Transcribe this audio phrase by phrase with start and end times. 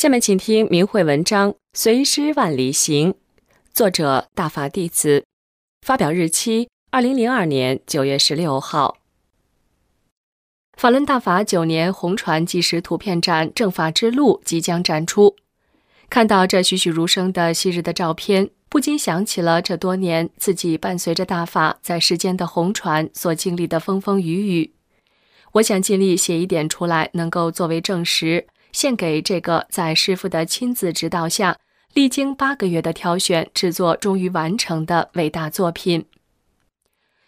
[0.00, 3.12] 下面请听明慧文章《随师万里行》，
[3.74, 5.26] 作者大法弟子，
[5.82, 8.96] 发表日期二零零二年九月十六号。
[10.78, 15.36] 法轮大法九年红船纪实图片展《正法之路》即将展出，
[16.08, 24.72] 看到这栩栩如生的昔日的照片，不禁想起了这多年自己伴随着大法在世间的红船所经历的风风雨雨。
[25.52, 28.46] 我想尽力写一点出来，能够作为证实。
[28.72, 31.58] 献给这个在师傅的亲自指导下，
[31.94, 36.04] 历经八个月的挑选制作，终于完成的伟大作品。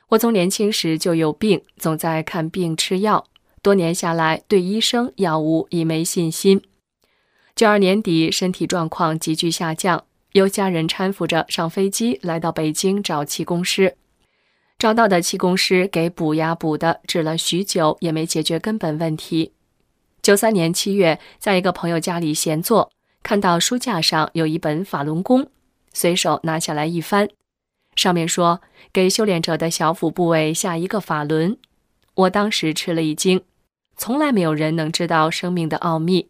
[0.08, 3.24] 我从年轻时就有病，总在看病吃药，
[3.62, 6.62] 多年下来对医生药物已没信心。
[7.56, 13.96] 九二年底，身体状况急剧下降，由家人搀扶着上飞机来到北京找气功师。
[14.78, 19.52] 找到的气功师给补呀补的，治了许久也没解决根本问题。
[20.22, 22.92] 九三年七月，在一个朋友家里闲坐，
[23.24, 25.48] 看到书架上有一本法轮功，
[25.92, 27.28] 随手拿下来一翻，
[27.96, 28.60] 上面说
[28.92, 31.58] 给修炼者的小腹部位下一个法轮。
[32.14, 33.42] 我当时吃了一惊，
[33.96, 36.28] 从来没有人能知道生命的奥秘，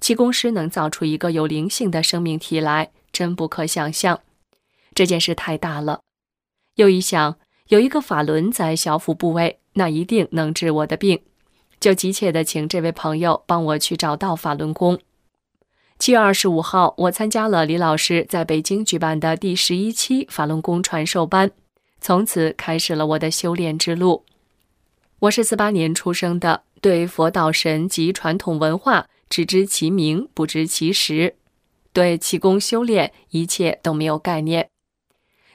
[0.00, 4.20] 气功师能造出一个有灵性的生命体来，真不可想象。
[4.94, 6.00] 这件事太大了。
[6.74, 11.22] 又一想，有一个法轮在小腹部位，那一定能治我的病。
[11.80, 15.00] 就急切地请这位朋友帮我去找到法轮功。
[15.98, 21.50] 七月二十五号，我参加了李老师在北京举办的第十一期法轮功传授班，
[22.00, 24.24] 从此开始了我的修炼之路。
[25.20, 31.34] 我是四八年出生的，对佛道神及传统文化只知其名，不知其实，
[31.92, 34.70] 对气功修炼一切都没有概念。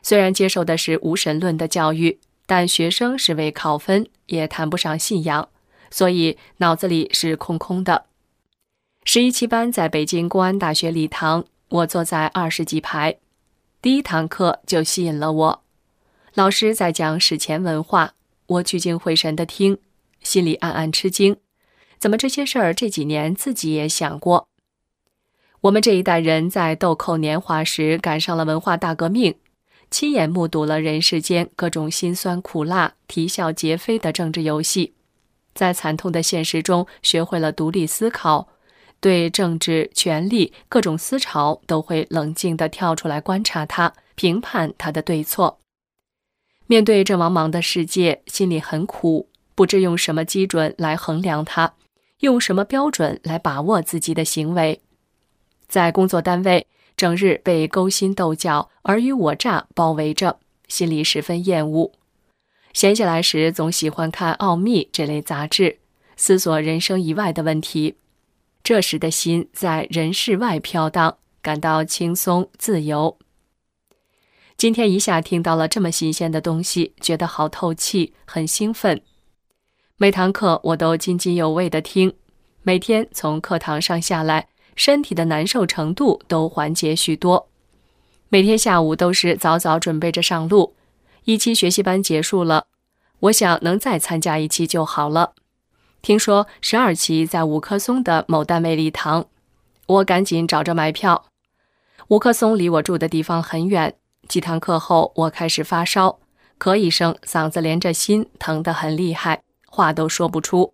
[0.04, 5.50] 虽然接受的是无神论的教育，但学生是为考分，也谈不上信仰。
[5.90, 8.06] 所以脑子里是空空的。
[9.04, 13.18] 十一期班在北京公安大学礼堂，我坐在二十几排。
[13.82, 15.64] 第一堂课就吸引了我，
[16.34, 18.14] 老师在讲史前文化，
[18.48, 19.78] 我聚精会神地听，
[20.22, 21.38] 心里暗暗吃惊：
[22.00, 24.48] 怎么这些事儿这几年自己也想过？
[25.62, 29.36] 我们这一代人在豆蔻年华时赶上了文化大革命，
[29.92, 34.94] 亲眼目睹了人世间各种辛酸苦辣、啼笑皆非的政治游戏。
[35.56, 38.50] 在惨痛的现实中，学会了独立思考，
[39.00, 45.58] 对政治、权力各种思潮都会冷静地跳出来观察它，评判它的对错。
[46.68, 51.74] 面对这茫茫的世界，心里很苦，不知用什么基准来衡量它，
[52.20, 54.82] 用什么标准来把握自己的行为。
[55.68, 56.68] 在工作单位，
[56.98, 61.92] 整日被勾心斗角、尔虞我诈包围着，心里十分厌恶。
[62.76, 65.78] 闲下来时，总喜欢看《奥秘》这类杂志，
[66.18, 67.96] 思索人生以外的问题。
[68.66, 73.18] 这时的心在人世外飘荡，感到轻松自由。
[74.58, 79.02] 今天一下听到了这么新鲜的东西，觉得好透气，很兴奋。
[79.96, 82.14] 每堂课我都津津有味地听，
[82.64, 87.48] 每天从课堂上下来，身体的难受程度都缓解许多。
[88.28, 90.76] 每天下午都是早早准备着上路。
[91.26, 92.68] 一期学习班结束了，
[93.20, 95.34] 我想能再参加一期就好了。
[96.04, 99.26] 听说十二期在五棵松的某单位礼堂，
[99.88, 101.26] 我赶紧找着买票。
[102.10, 103.96] 五棵松离我住的地方很远。
[104.28, 106.20] 几堂课后，我开始发烧，
[106.60, 110.74] 咳一声，嗓子连着心，疼得很厉害，话都说不出。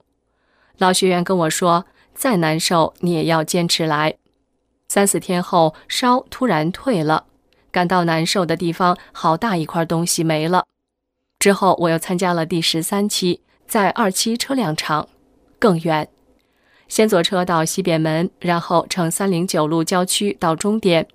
[0.77, 4.15] 老学员跟我说：“再难受，你也要坚持来。”
[4.89, 7.27] 三四天后，烧突然退了。
[7.71, 10.65] 感到难受的地方，好大一块东西没了。
[11.39, 15.07] 之后我又参加了第十三期，在二期车辆厂，
[15.57, 16.07] 更远。
[16.87, 21.07] 先坐车到西便门，然后乘三零九路郊区到终点。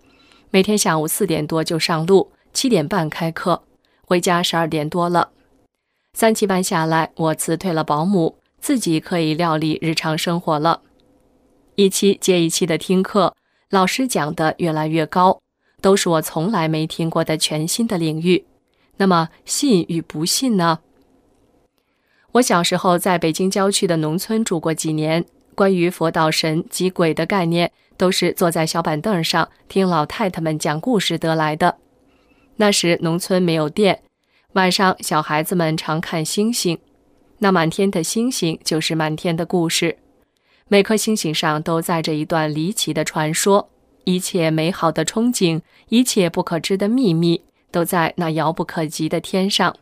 [0.51, 3.63] 每天下午四点多就上路，七点半开课，
[4.07, 5.31] 回家十二点多了。
[6.15, 10.81] 三期班下来，我辞退了保姆，自己可以料理日常生活了。
[11.75, 13.37] 一期接一期的听课，
[13.69, 15.43] 老师讲的越来越高。
[15.81, 18.45] 都是我从来没听过的全新的领域，
[18.97, 20.81] 那么信与不信呢？
[22.33, 25.25] 我小时候在北京郊区的农村住过几年，
[25.55, 31.77] 关于佛道神及鬼的概念，都是坐在小板凳上听老太太们讲故事得来的。
[32.57, 34.03] 那时农村没有电，
[34.53, 36.79] 晚上小孩子们常看星星，
[37.39, 39.99] 那满天的星星就是满天的故事，
[40.69, 43.71] 每颗星星上都载着一段离奇的传说，
[44.07, 47.43] 一切美好的憧憬，一切不可知的秘密，
[47.73, 49.75] 都在那遥不可及的天上。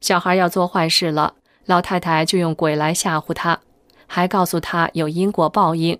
[0.00, 1.34] 小孩要做坏事了。
[1.66, 3.60] 老太太就用鬼来吓唬他，
[4.08, 5.96] 还告诉他有因果报应。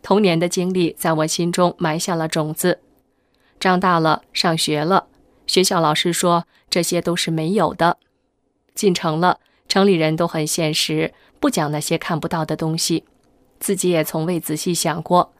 [0.00, 2.80] 童年的经历在我心中埋下了种子。
[3.58, 5.08] 长大了，上学了，
[5.46, 7.98] 学校老师说这些都是没有的。
[8.74, 13.04] 进城了，城里人都很现实，不讲那些看不到的东西。
[13.58, 15.34] 自己也从未仔细想过。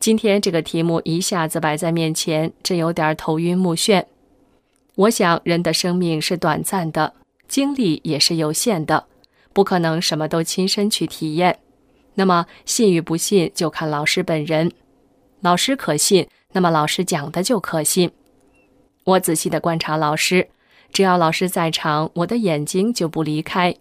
[0.00, 4.02] 今天这个题目一下子摆在面前，真有点头晕目眩。
[4.94, 7.12] 我想，人的生命是短暂的。
[7.46, 9.04] 精力也是有限的，
[9.52, 11.58] 不可能什么都亲身去体验。
[12.14, 14.72] 那么信与不信就看老师本人。
[15.40, 18.10] 老师可信，那么老师讲的就可信。
[19.04, 20.48] 我仔细的观察老师，
[20.94, 23.74] 只要老师在场，我的眼睛就不离开。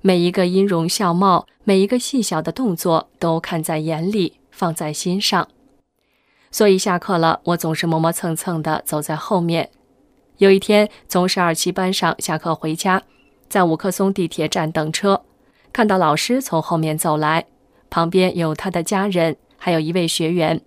[0.00, 5.48] 每一个音容笑貌，每一个细小的动作，都看在眼里，放在心上。
[6.50, 9.70] 所以下课了，我总是磨磨蹭蹭的走在后面。
[10.36, 13.02] 有一天，从十二期班上下课回家，
[13.48, 15.22] 在五棵松地铁站等车，
[15.72, 17.46] 看到老师从后面走来，
[17.88, 20.60] 旁边有他的家人，还有一位学员，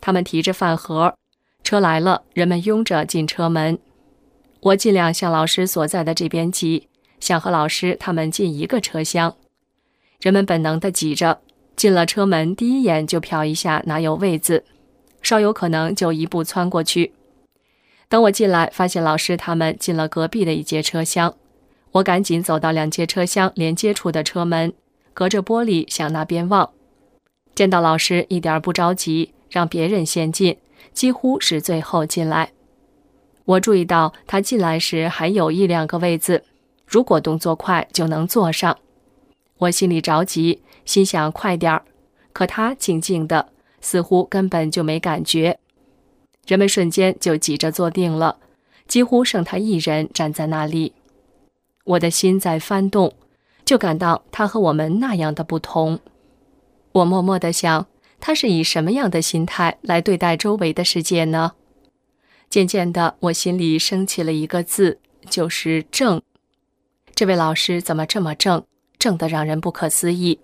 [0.00, 1.14] 他们提着饭盒。
[1.62, 3.78] 车来了，人们拥着进车门。
[4.60, 6.88] 我尽量向老师所在的这边挤，
[7.20, 9.36] 想和老师他们进一个车厢。
[10.20, 11.42] 人们本能地挤着，
[11.76, 14.64] 进了车门，第一眼就瞟一下哪有位子，
[15.20, 17.12] 稍有可能就一步窜过去。
[18.08, 21.34] 等我进来，发现老师他们进了隔壁的一节车厢，
[21.92, 24.72] 我赶紧走到两节车厢连接处的车门，
[25.12, 26.70] 隔着玻璃向那边望。
[27.54, 30.56] 见到老师一点不着急，让别人先进，
[30.92, 32.52] 几乎是最后进来。
[33.44, 36.42] 我注意到他进来时还有一两个位子，
[36.86, 38.78] 如果动作快就能坐上。
[39.58, 41.84] 我心里着急，心想快点儿，
[42.32, 43.52] 可他静静的，
[43.82, 45.58] 似乎根本就没感觉。
[46.46, 48.38] 人们瞬间就挤着坐定了，
[48.88, 50.94] 几乎剩他一人站在那里。
[51.84, 53.12] 我的心在翻动，
[53.64, 55.98] 就感到他和我们那样的不同。
[56.92, 57.86] 我默默地想，
[58.20, 61.52] 他是以什么样的心态来对待周围的世界呢？
[62.48, 66.22] 渐渐的，我心里升起了一个字，就是正。
[67.14, 68.64] 这位老师怎么这么正？
[68.98, 70.38] 正的让人不可思议，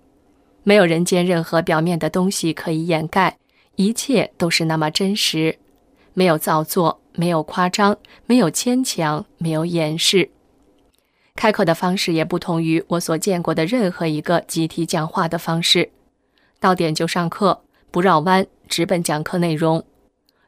[0.63, 3.37] 没有人间任何表面的东西可以掩盖，
[3.75, 5.57] 一切都是那么真实。
[6.13, 10.29] 没有造作，没有夸张，没有牵强，没有掩饰。
[11.35, 15.89] 开课的方式也不同于我所见过的任何一个集体讲话的方式。
[16.59, 19.83] 到点就上课，不绕弯，直奔讲课内容。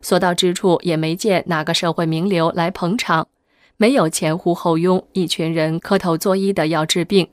[0.01, 3.27] 所到之处也没见哪个社会名流来捧场，
[3.75, 7.27] 没有前呼后拥，一群人磕头作揖的要治病。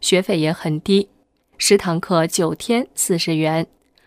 [0.00, 1.10] 学费也很低，
[1.56, 3.66] 十堂课九天四十元，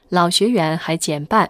[0.09, 1.49] 老学员还减半。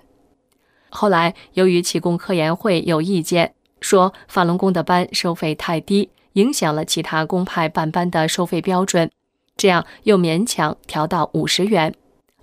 [0.90, 9.10] 后来，由于气功科研会有意见，说法轮功的班收费太低，影响了其他公派办班的收费标准，
[9.58, 11.94] 这样又勉强调到五十元，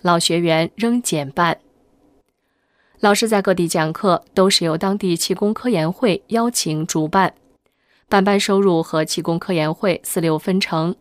[0.02, 1.58] 老学员仍减半。
[3.00, 7.34] 老师在各地讲课，都是由当地气功科研会邀请主办，
[8.08, 10.94] 办班收入和气功科研会四六分成，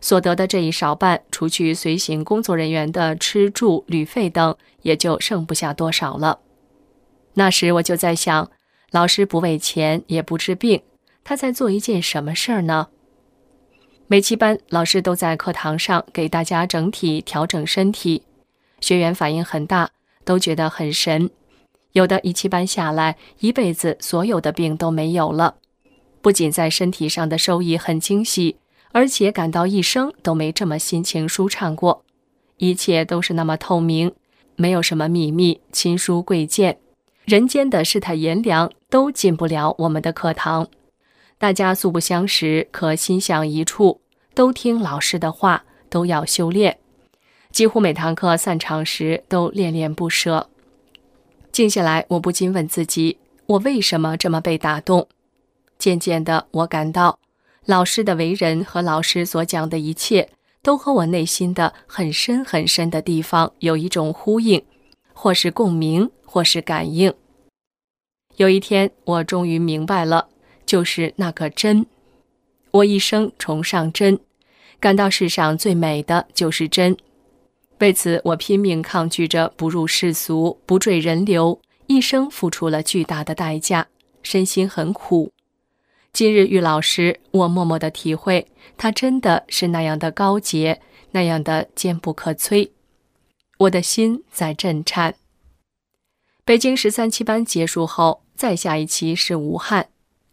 [0.00, 6.40] 所得的这一少半，除去随行工作人员的吃住旅费等，也就剩不下多少了。
[7.34, 8.50] 那时我就在想，
[8.90, 10.82] 老师不为钱也不治病，
[11.24, 12.88] 他在做一件什么事儿呢？
[14.06, 18.22] 每期班老师都在课堂上给大家整体调整身体，
[18.80, 19.90] 学员反应很大，
[20.24, 21.28] 都觉得很神。
[21.92, 25.56] 有的一期班下来，一辈子所有的病都没有了，
[26.22, 28.56] 不仅在身体上的收益很惊喜，
[28.96, 32.02] 而且感到一生都没这么心情舒畅过。
[32.56, 34.10] 一切都是那么透明，
[34.54, 36.78] 没有什么秘密，亲疏贵贱。
[37.26, 40.66] 人间的世态炎凉都进不了我们的课堂，
[41.36, 44.00] 大家素不相识，可心向一处，
[44.32, 46.78] 都听老师的话，都要修炼。
[47.52, 50.48] 几乎每堂课散场时都恋恋不舍。
[51.52, 55.06] 静下来，我不禁问自己：我为什么这么被打动？
[55.78, 57.18] 渐渐的，我感到
[57.66, 60.30] 老师的为人和老师所讲的一切，
[60.62, 64.62] 都和我内心的很深很深的地方有一种呼应，
[65.12, 66.10] 或是共鸣。
[66.28, 67.14] 或是感应。
[68.36, 70.28] 有一天，我终于明白了，
[70.66, 71.86] 就是那个真。
[72.72, 74.18] 我一生崇尚真，
[74.78, 76.94] 感到世上最美的就是真。
[77.78, 83.86] 为此，我拼命抗拒着不入世俗、不坠人流，一生付出了巨大的代价，
[84.22, 85.32] 身心很苦。
[86.16, 88.46] 今日遇老师，我默默的体会，
[88.78, 90.80] 他真的是那样的高洁，
[91.10, 92.70] 那样的坚不可摧。
[93.58, 95.16] 我的心在震颤。
[96.42, 99.88] 北京十三期班结束后，再下一期是武汉，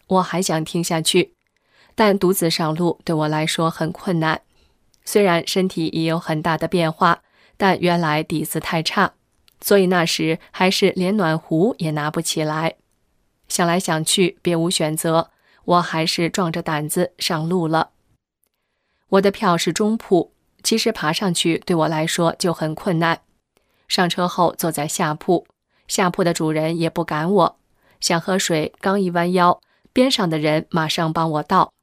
[0.08, 1.34] 我还想听下去，
[1.96, 4.40] 但独自上路对我来说很困难。
[5.04, 7.24] 虽然身体已有很大的变化，
[7.58, 9.16] 但原来底子太差，
[9.60, 12.76] 所以那时还是连暖壶也拿不起来。
[13.50, 15.32] 想来想去，别无选择，
[15.66, 17.92] 我还是壮着胆子上路了。
[19.10, 23.22] 我的票是中铺，其实爬上去对我来说就很困难。
[23.88, 25.46] 上车后坐在下铺。
[25.88, 27.58] 下铺的主人也不赶我，
[28.00, 29.60] 想喝水，刚一弯腰，
[29.92, 31.74] 边上的人马上帮我倒。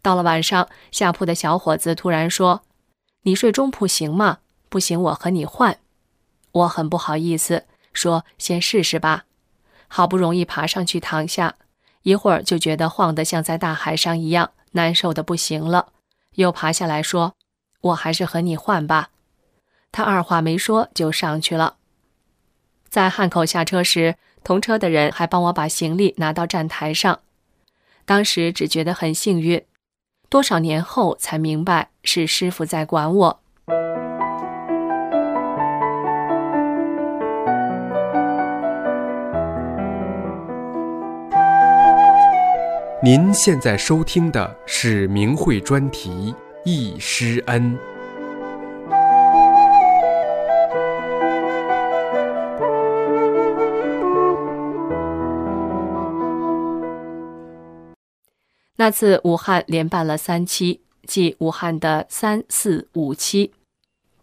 [0.00, 2.62] 到了晚上，下铺的小伙子突然说
[3.22, 4.38] ：“你睡中铺行吗？
[4.68, 5.78] 不行，我和你换。”
[6.50, 9.26] 我很不好意思，说：“先试试吧。”
[9.86, 11.56] 好不容易爬上去躺下，
[12.08, 15.92] 一会儿就觉得晃得像在大海上一样，难受的不行了。
[16.36, 17.34] 又爬下来说
[17.82, 19.10] ：“我还是和你换吧。”
[19.92, 21.76] 他二话没说就上去了。
[22.88, 27.20] 在汉口下车时，同车的人还帮我把行李拿到站台上。
[28.06, 29.62] 当时只觉得很幸运，
[30.30, 33.40] 多少年后才明白是师傅在管我。
[43.00, 46.10] 您现在收听的是明慧专题
[46.64, 47.78] 《易师恩》。
[58.74, 63.52] 那次武汉连办了三期，即武汉的三四五期。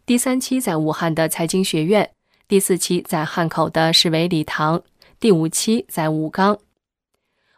[0.06, 2.12] 第三期在武汉的财经学院，
[2.46, 4.84] 第四期在汉口的市委礼堂，
[5.18, 6.58] 第五期在武冈。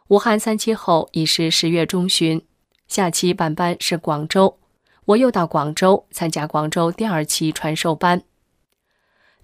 [0.08, 2.42] 武汉三期后已是十月中旬，
[2.86, 4.58] 下期办班是广州，
[5.04, 8.22] 我又到广州参加广州第二期传授班。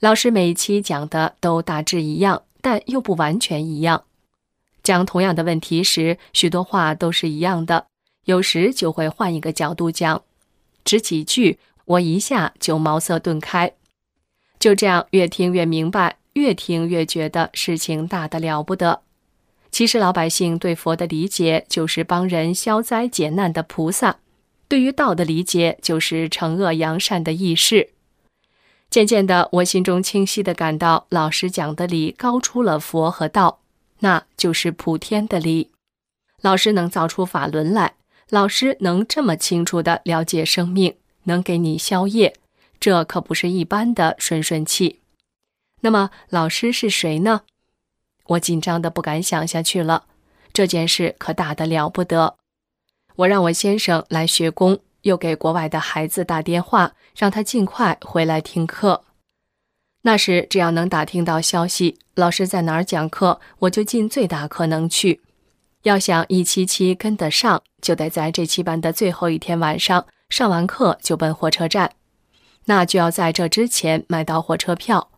[0.00, 4.04] 老师每一期讲的都大致一样，但又不完全一样。
[4.82, 7.86] 讲同样的问题时，许多话都是一样的，
[8.24, 10.22] 有时就会换一个角度讲。
[10.82, 13.70] 只几句，我一下就茅塞顿开。
[14.58, 19.02] 就这样，越听越明白，越听越觉得事情大得了不得。
[19.74, 24.20] 其实，老百姓对佛的理解就是帮人消灾解难的菩萨；
[24.68, 27.90] 对于道的理解就是惩恶扬善的义士。
[28.88, 33.62] 渐渐的，我心中清晰的感到，老师讲的理高出了佛和道。
[33.98, 35.72] 那就是普天的理。
[36.40, 37.94] 老师能造出法轮来，
[38.30, 42.36] 老师能这么清楚的了解生命，能给你消业，
[42.78, 45.00] 这可不是一般的顺顺气。
[45.80, 47.40] 那么老师是谁呢？
[48.26, 50.04] 我紧张的不敢想下去了。
[50.52, 52.36] 这件事可大得了不得。
[53.16, 59.04] 我让我先生来学工，又给国外的孩子打电话，让他尽快回来听课。
[60.02, 65.22] 那时只要能打听到消息，老师在哪儿讲课，我就尽最大可能去。
[65.84, 71.92] 要想一期期跟得上，就得在这期班的最后一天晚上上完课就奔火车站，
[72.66, 75.10] 那就要在这之前买到火车票。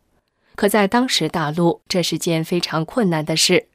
[0.57, 3.69] 可在当时大陆，这是件非常困难的事。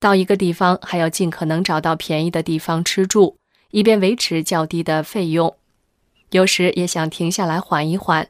[0.00, 3.36] 到一个地方还要尽可能找到便宜的地方吃住，
[3.70, 5.56] 以便维持较低的费用。
[6.30, 8.28] 有时也想停下来缓一缓。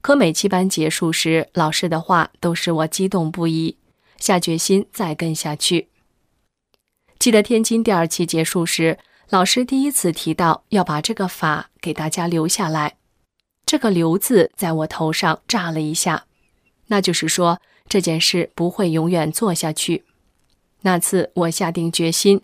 [0.00, 3.76] 可每期班结束时，老师的话都使我激动不已，
[4.16, 5.88] 下决心再跟下去。
[7.18, 8.96] 记得天津第二期结束时，
[9.28, 12.96] 老师第一次提到要把这个法给大家留下来，
[13.66, 16.26] 这个“留”字在我头上炸了一下，
[16.88, 20.04] 那就是说这件事不会永远做下去。
[20.82, 22.42] 那次我下定决心，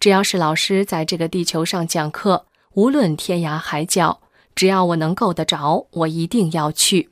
[0.00, 4.20] 只要是老师在这个地球上讲课，无论天涯海角。
[4.54, 7.10] 只要我能够得着，我一定要去。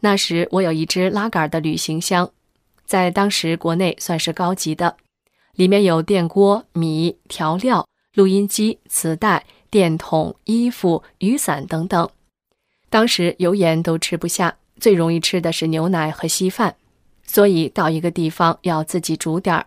[0.00, 2.32] 那时我有一只拉杆的旅行箱，
[2.84, 4.96] 在当时国内算是高级的，
[5.54, 12.10] 里面有电锅、米、调料、录音机、磁带、电筒、衣服、雨伞等等。
[12.90, 16.74] 当时油盐都吃不下，最容易吃的是牛奶和稀饭，
[17.24, 19.66] 所以到一个地方要自己煮点儿。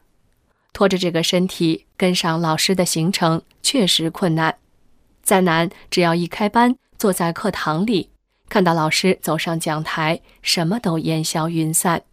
[0.74, 4.58] 拖着这个身体跟上老师的行程，确实困难。
[5.24, 6.76] 再难，只要一开班。
[6.98, 8.10] 坐在课堂里，
[8.50, 12.04] 看到老师走上讲台，什么都烟消云散，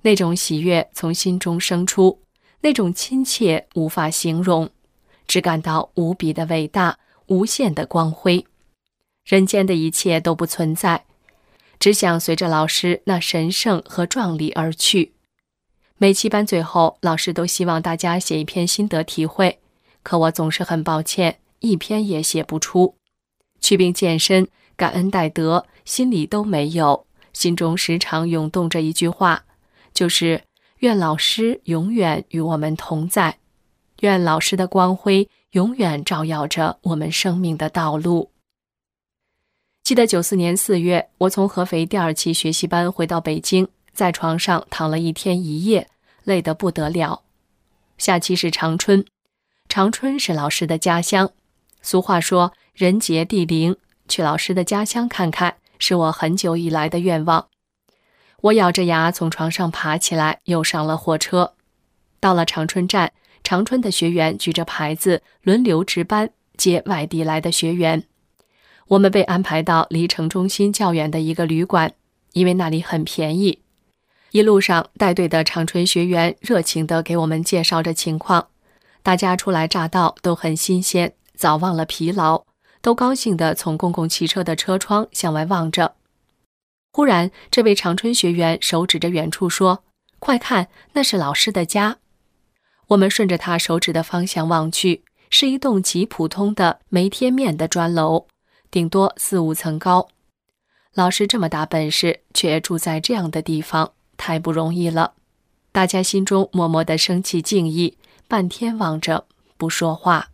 [0.00, 2.22] 那种喜悦从心中生出，
[2.62, 4.70] 那种亲切无法形容，
[5.26, 8.46] 只感到无比的伟大，无限的光辉。
[9.26, 11.04] 人间的一切都不存在，
[11.78, 15.12] 只想随着老师那神圣和壮丽而去。
[15.96, 19.60] 每期班最后，老师都希望大家写一篇心得体会，
[20.02, 22.96] 可我总是很抱歉，一篇也写不出。
[23.60, 29.44] 祛病健身、感恩戴德，心里都没有，心中时常涌动着一句话，
[29.94, 30.42] 就是
[30.80, 33.38] 愿老师永远与我们同在，
[34.00, 38.33] 愿老师的光辉永远照耀着我们生命的道路。
[39.84, 43.68] 记得九四年四月，我从合肥第二期学习班回到北京。
[43.92, 45.86] 在床上躺了一天一夜，
[46.24, 47.20] 累得不得了。
[47.98, 49.04] 下期是长春，
[49.68, 51.30] 长春是老师的家乡。
[51.82, 53.76] 俗话说“人杰地灵”，
[54.08, 57.48] 去老师的家乡看看，是我很久以来的愿望。
[58.40, 61.52] 我咬着牙从床上爬起来，又上了火车。
[62.18, 63.12] 到了长春站，
[63.42, 68.04] 长春的学员举着牌子，轮流值班接外地来的学员。
[68.88, 71.92] 我们被安排到离城中心较远的一个旅馆，
[72.32, 73.60] 因为那里很便宜。
[74.32, 78.48] 一路上，带队的长春学员热情地给我们介绍着情况。
[79.02, 82.44] 大家初来乍到，都很新鲜，早忘了疲劳，
[82.82, 85.94] 都高兴地从公共汽车的车窗向外望着。
[86.92, 89.84] 忽然，这位长春学员手指着远处说
[90.18, 91.98] ：“快看，那是老师的家。”
[92.88, 98.26] 我们顺着他手指的方向望去，是一栋极普通的没贴面的砖楼，
[98.74, 100.08] 顶多四五层高。
[100.94, 103.92] 老师这么大本事，却住在这样的地方。
[104.16, 105.12] 太不容易了，
[105.70, 109.26] 大家心中默默的升起敬意，半天望着
[109.56, 110.30] 不说话。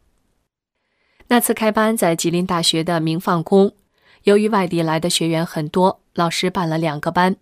[1.29, 3.75] 那次开班在吉林大学的明放宫，
[4.23, 7.37] 由于外地来的学员很多，老师办了两个班，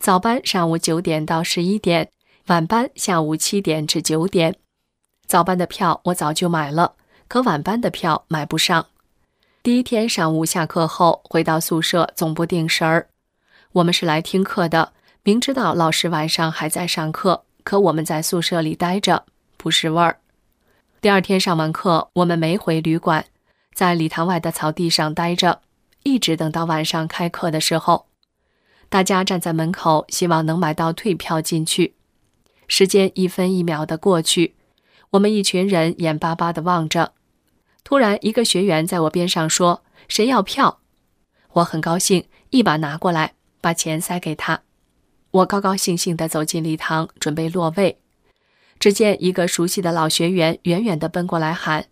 [0.00, 2.10] 早班上午九点到十一点，
[2.48, 4.56] 晚班下午七点至九点。
[5.28, 6.96] 早班的票我早就买了，
[7.28, 8.86] 可晚班的票买不上。
[9.68, 13.10] 第一天上午下课后回到宿舍，总不定神儿。
[13.72, 14.94] 我们是来听课的。
[15.22, 19.26] 明知道老师晚上还在上课，可我们在宿舍里待着
[19.58, 20.20] 不是味儿。
[21.02, 23.26] 第二天上完课，我们没回旅馆，
[23.74, 25.60] 在礼堂外的草地上待着，
[26.02, 28.06] 一直等到晚上开课的时候。
[28.88, 31.94] 大家站在门口，希望能买到退票进去。
[32.68, 34.54] 时间一分一秒的过去，
[35.10, 37.12] 我们一群人眼巴巴的望着。
[37.88, 40.80] 突然，一个学员在我边上说：“谁要票？”
[41.54, 44.60] 我很高兴，一把拿过来，把钱塞给他。
[45.30, 47.98] 我高高兴兴地走进礼堂，准备落位。
[48.78, 51.86] 只见一个熟悉的老学员远远地奔过来喊：“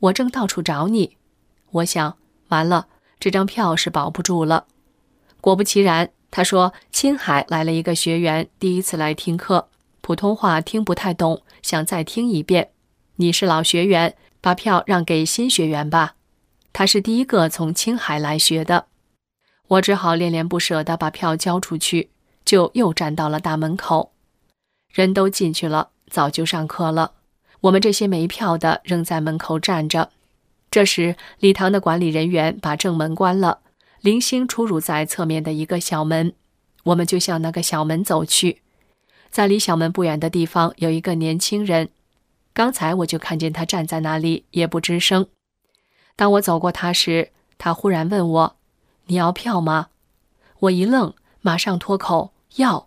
[0.00, 1.18] 我正到处找你。”
[1.70, 2.16] 我想，
[2.48, 2.88] 完了，
[3.20, 4.64] 这张票是保不住了。
[5.42, 9.68] 果不其然，他说：“青海来了一个学员，第一次来听课，
[10.00, 12.70] 普通话听不太懂，想再听一遍。
[13.16, 16.16] 你是老学员，把票让给新学员吧。
[16.74, 18.88] 他是第一个从青海来学的。”
[19.68, 22.10] 我只好恋恋不舍地把票交出去。
[22.44, 24.10] 就又站到了大门口，
[24.92, 27.12] 人都进去了，早就上课了。
[27.60, 30.10] 我们这些没票的仍在门口站着。
[30.68, 33.60] 这时，礼堂的管理人员把正门关了，
[34.00, 36.32] 零星出入在侧面的一个小门。
[36.82, 38.60] 我们就向那个小门走去，
[39.30, 41.90] 在离小门不远的地方有一个年轻人，
[42.52, 45.26] 刚才我就看见他站在那里，也不吱声。
[46.16, 48.56] 当我走过他时，他忽然问我
[49.06, 49.88] ：“你要票吗？”
[50.60, 51.14] 我一愣。
[51.44, 52.86] 马上脱口要，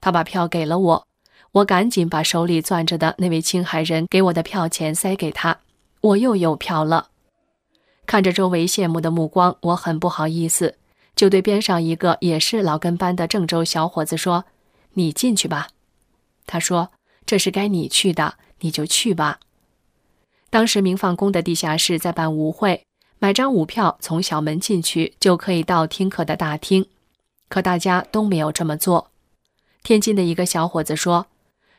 [0.00, 1.06] 他把票给了我，
[1.52, 5.60] 我赶紧把手里攥着的那位青海人给我的票钱塞给他，
[6.00, 7.10] 我又有票了。
[8.06, 10.78] 看着周围羡慕的目光，我很不好意思，
[11.14, 14.46] 就对边上一个也是老跟班的郑州小伙子说
[14.94, 15.68] ：“你进去吧。”
[16.48, 16.90] 他说
[17.26, 19.38] ：“这是该你去的，你就去吧。”
[20.50, 22.84] 当时明放宫的地下室在办舞会，
[23.18, 26.86] 买张舞票从小门进去就可以到听课的大厅。
[27.48, 29.10] 可大家都没有这么做。
[29.82, 31.26] 天津的一个小伙子说：“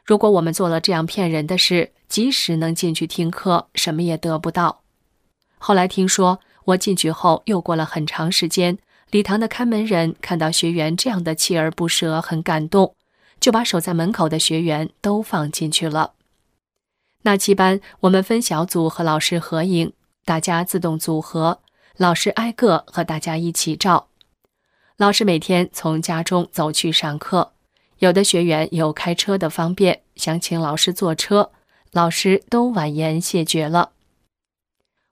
[0.05, 4.81] 如果我们做了这样骗人的事，即使能进去听课，什么也得不到。”
[5.57, 8.77] 后来听说我进去后，又过了很长时间，
[9.09, 12.95] 礼堂的看门人看到学员这样的锲而不舍，很感动，
[13.39, 16.14] 就把守在门口的学员都放进去了。
[17.25, 19.91] 那期班，我们分小组和老师合影，
[20.25, 21.59] 大家自动组合，
[21.97, 24.09] 老师挨个和大家一起照。
[24.97, 27.53] 老师每天从家中走去上课，
[27.97, 31.49] 有的学员有开车的方便，想请老师坐车，
[31.91, 33.93] 老师都婉言谢绝了。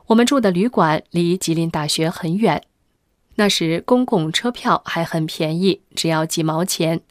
[0.06, 2.64] 我们住的旅馆离吉林大学很远，
[3.38, 7.02] 那时公共车票还很便宜，只要几毛钱。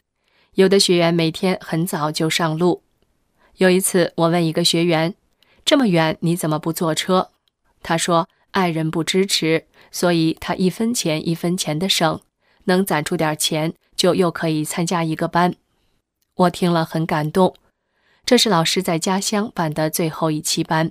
[0.53, 2.82] 有的学员每天很早就上路。
[3.57, 5.13] 有一次，我问一个学员
[5.63, 7.31] ：“这么远，你怎么不坐车？”
[7.83, 12.19] 他说：“爱人不支持，所以他一分钱一分钱的省，
[12.65, 15.55] 能攒出点钱，就又可以参加一个班。
[16.35, 17.55] 我听了很感动。
[18.25, 20.89] 这是老师在家乡办的最后一期班。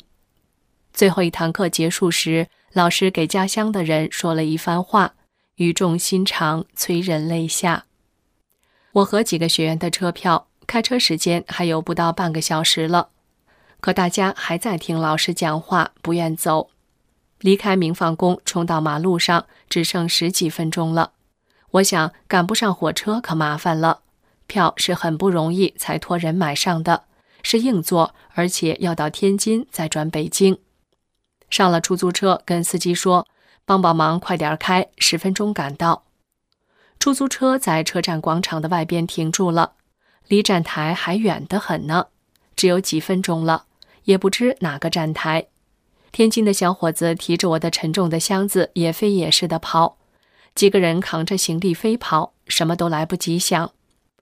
[0.92, 5.14] 最后一堂课结束时，老师给家乡的人说了一番话，
[5.56, 7.86] 语重心长，催人泪下。
[8.92, 13.08] 我和几个学员的车票，开车时间还有不到半个小时了，
[13.80, 16.70] 可大家还在听老师讲话，不愿走。
[17.40, 21.12] 离开明放宫，冲到马路上，只剩十几分钟了。
[21.72, 24.00] 我想赶不上火车可麻烦了，
[24.46, 27.04] 票是很不容易才托人买上的。
[27.42, 30.58] 是硬座，而且要到天津再转北京。
[31.50, 33.26] 上了出租车，跟司机说
[33.66, 36.04] ：“帮帮忙，快点开，十分钟赶到。”
[37.00, 39.72] 出租车在车站广场的外边停住了，
[40.28, 42.06] 离站台还远得很呢，
[42.56, 43.64] 只有几分钟了，
[44.04, 45.46] 也不知哪个站台。
[46.10, 49.96] 天津的小伙子提着我的沉重的箱子，也飞也似的跑，
[50.54, 53.72] 几个人扛着行李飞跑，什么都来不及想。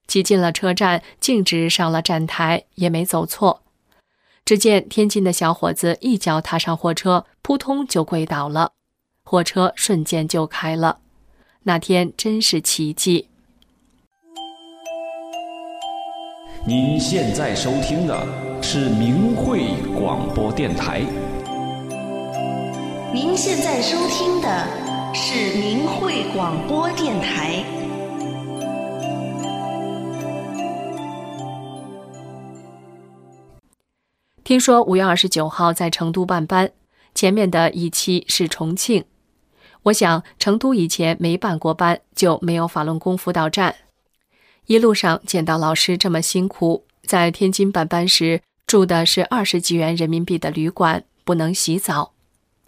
[0.07, 3.63] 挤进了车站，径直上了站台，也没走错。
[4.45, 8.73] 只见天津的小伙子一脚踏上货车，扑通就跪倒了，
[9.23, 10.99] 货车瞬间就开了。
[11.63, 13.30] 那天真是奇迹。
[16.67, 19.69] 您现在收听的是明慧
[19.99, 21.01] 广播电台。
[23.15, 24.67] 您现在收听的
[25.15, 27.65] 是明慧广播电台。
[34.45, 36.71] 听说五月二十九号在成都办班，
[37.15, 39.07] 前面的一期是重庆。
[39.85, 43.75] 我想成都以前没办过班，就没有法轮功辅导站。
[44.71, 52.13] 一路上见到老师这么辛苦，在天津办班时住的是二十几元人民币的旅馆，不能洗澡。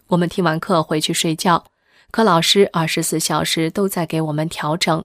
[0.08, 1.64] 我们听完课回去睡觉，
[2.10, 5.04] 可老师二十四小时都在给我们调整。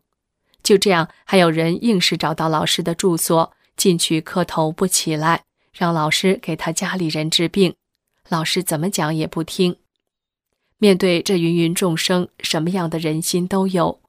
[0.63, 5.43] 就这样，还有人硬是找到老师的住所进去磕头不起来。
[5.71, 7.75] 让老师给他家里人治病，
[8.27, 9.75] 老师怎么讲也不听。
[10.79, 13.99] 面对这芸芸众生，什么样的人心都有，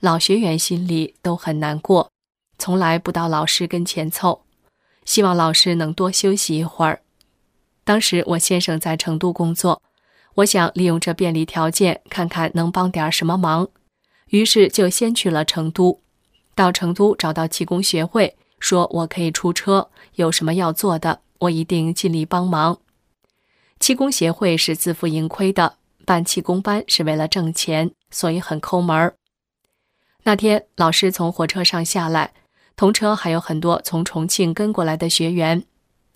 [0.00, 2.10] 老学员心里都很难过，
[2.58, 4.42] 从来不到老师跟前凑，
[5.04, 7.00] 希望老师能多休息一会儿。
[7.84, 9.80] 当时我先生在成都工作，
[10.34, 13.68] 我想利用这便利条件，看看能帮点什么忙，
[14.26, 16.02] 于是就先去了成都，
[16.54, 18.36] 到成都找到气功学会。
[18.60, 22.78] 说我可以出车，有什么要做的，我一定尽力帮忙。
[23.78, 29.14] 气功协会是自负盈亏的，办气功班是为了挣钱，所以很抠门儿。
[30.24, 32.34] 那天老师从火车上下来，
[32.78, 35.64] 同车还有很多从重庆跟过来的学员。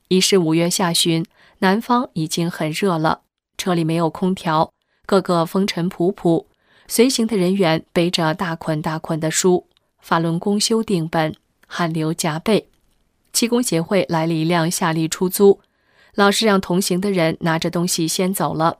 [0.06, 1.26] 已是五月下旬，
[1.58, 3.22] 南方已经很热了，
[3.58, 4.72] 车里没有空调，
[5.04, 6.46] 个个风尘仆仆。
[6.86, 9.66] 随行的人员背着大捆大捆的书，
[9.98, 11.34] 法轮功修订本。
[11.66, 12.68] 汗流浃背，
[13.32, 15.60] 气功协会来了一辆夏利出租，
[16.14, 18.78] 老师让同行的人拿着东西先走了。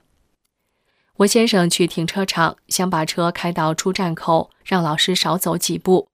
[1.16, 6.06] 我先生去停车场，想把车开到出站口，让老师少走几步。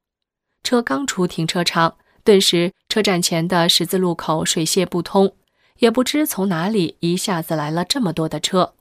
[0.63, 5.35] 车刚出停车场，顿时车站前的十字路口水泄不通，
[5.79, 8.75] 也不知从哪里一下子来了这么多的车。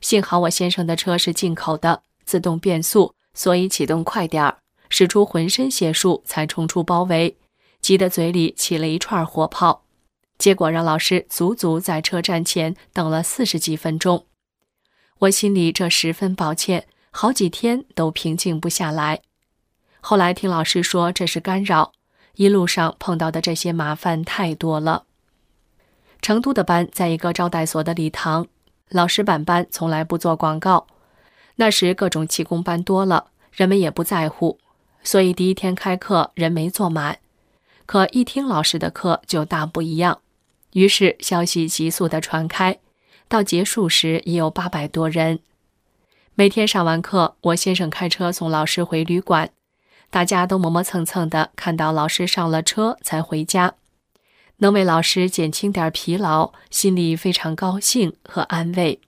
[0.00, 4.58] 幸好我先生的车是进口的，自动变速，所以启动快点儿。
[4.88, 7.36] 使出浑身解数才冲出包围，
[7.80, 9.82] 急得嘴里起了一串火泡，
[10.38, 14.26] 结果让老师足足在车站前等了四十几分钟。
[15.18, 19.22] 我心里这十分抱歉，好几天都平静不下来。
[20.08, 21.90] 后来听老师说这是干扰，
[22.36, 25.02] 一路上碰到的这些麻烦太多了。
[26.22, 28.46] 成都的班在一个招待所的礼堂，
[28.88, 30.86] 老师办班从来不做广告。
[31.56, 34.60] 那时各种气功班多了，人们也不在乎。
[35.02, 37.18] 所以第一天开课人没坐满，
[37.84, 40.20] 可一听老师的课就大不一样。
[40.74, 42.78] 于是消息急速的传开，
[43.26, 45.40] 到结束时已有八百多人。
[46.36, 49.50] 每天上完课，我先生开车送老师回旅馆，
[50.16, 53.74] 大家都磨磨蹭蹭的，看到老师上了车才回家。
[54.56, 58.98] 能为老师减轻点疲劳，心里非常高兴和安慰。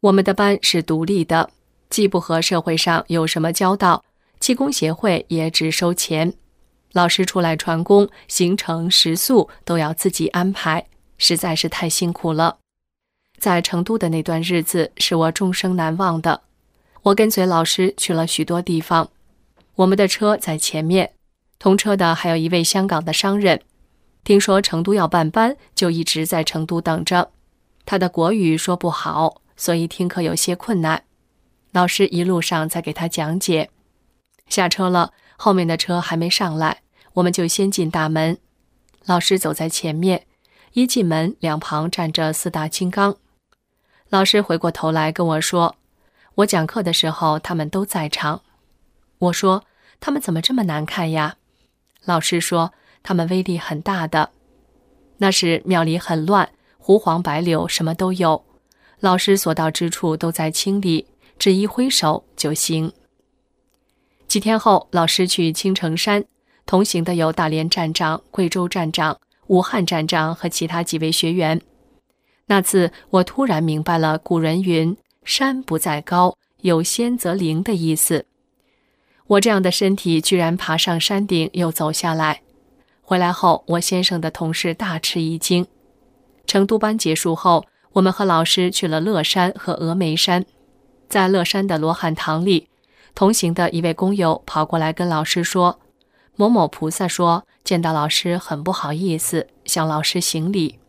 [0.00, 1.48] 我们的班是独立的，
[1.88, 4.04] 既不和社会上有什么交道。
[4.38, 6.34] 气功协会也只收钱，
[6.92, 10.84] 老师出来传功，行程食宿都要自己安排，
[11.16, 12.58] 实在是太辛苦了。
[13.38, 16.42] 在成都的那段日子是我终生难忘的。
[17.04, 19.08] 我跟随老师去了许多地方，
[19.80, 21.14] 我们的车在前面，
[21.58, 23.62] 同车的还有一位香港的商人，
[24.24, 27.30] 听说成都要办班，就一直在成都等着。
[27.86, 31.04] 他的国语说不好，所以听课有些困难。
[31.72, 33.70] 老师一路上在给他讲解。
[34.48, 36.82] 下车了，后面的车还没上来，
[37.14, 38.36] 我们就先进大门。
[39.06, 40.26] 老师走在前面，
[40.74, 43.16] 一进门，两旁站着四大金刚。
[44.10, 45.76] 老师回过头来跟我说
[46.36, 48.42] ：“我讲课的时候，他们都在场。”
[49.20, 49.64] 我说
[50.00, 51.36] ：“他们怎么这么难看呀？”
[52.04, 54.30] 老师说：“他们威力很大的。
[55.18, 58.42] 那时庙里很乱，胡黄白柳什么都有，
[59.00, 61.06] 老师所到之处都在清理，
[61.38, 62.92] 只一挥手就行。”
[64.26, 66.24] 几天后，老师去青城山，
[66.64, 71.60] 同行的有大连站长、贵州站长、武汉站长和其他几位学员。
[72.46, 78.24] 那次，我突然明白了古人云“山不在高，有仙则灵”的意思。
[79.30, 82.42] 我这样的身体居然爬上山顶又走下来，
[83.00, 85.64] 回来后，我先生的同事大吃一惊。
[86.48, 90.44] 成都班结束后，我们和老师去了乐山和峨眉山，
[91.08, 92.66] 在乐山的罗汉堂里，
[93.14, 95.78] 同行的一位工友跑过来跟老师说
[96.34, 100.80] ：“某某菩萨说见到老师很不好意思，向老师行礼。”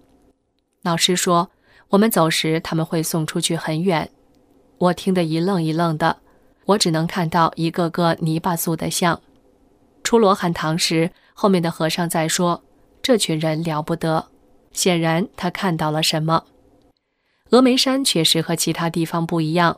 [0.82, 1.52] 老师说
[1.90, 4.10] ：“我们走时他们会送出去很远。”
[4.80, 6.18] 我听得一愣一愣的，
[6.66, 9.22] 我只能看到一个个泥巴塑的像。
[10.04, 12.64] 出罗汉堂时，后面的和尚在说
[13.02, 14.28] ：“这群人了不得。”
[14.74, 16.46] 显然他看到了什么。
[17.50, 19.78] 峨眉山确实和其他地方不一样，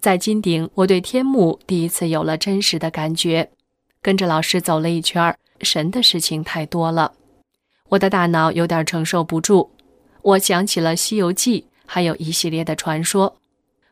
[0.00, 3.50] 在金顶，我对天幕第一次有了真实的感觉。
[4.02, 7.14] 跟着老师走了一圈，神的事情太多了，
[7.88, 9.70] 我的大脑有点承受不住。
[10.20, 13.36] 我想起了《西游记》，还有一系列的传说。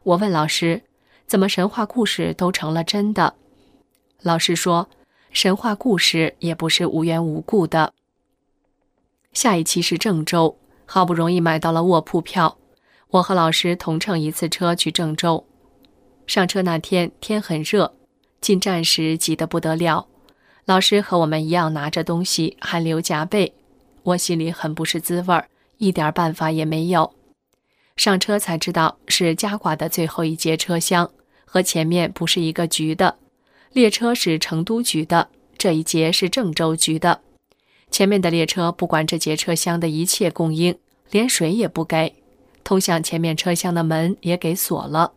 [0.03, 0.83] 我问老师
[1.26, 3.34] ：“怎么神话故事都成了真的？”
[4.22, 4.88] 老师说
[5.30, 7.92] ：“神话故事也不是无缘无故的。”
[9.32, 10.56] 下一期是郑州，
[10.87, 12.56] 好不容易买到了卧铺票，
[13.10, 15.44] 我和老师同乘一次车去郑州。
[16.26, 17.94] 上车那天天很热，
[18.40, 20.06] 进站时挤得不得了。
[20.64, 23.52] 老师和我们一样拿着东西，汗流浃背，
[24.02, 25.48] 我心里很不是滋味儿。
[25.78, 27.12] 一点办法也没有，
[27.96, 31.11] 上车才知道是加挂的最后一节车厢，
[31.44, 33.18] 和前面不是一个局的。
[33.72, 37.20] 列车是成都局的，这一节是郑州局的。
[37.90, 40.76] 前面的列车不管这节车厢的一切供应，
[41.11, 42.14] 连水也不给，
[42.64, 45.12] 通向前面车厢的门也给锁了。